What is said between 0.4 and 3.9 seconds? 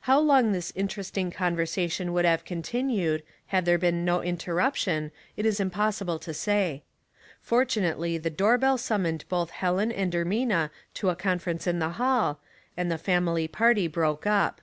this interesting conversation would have continued, had there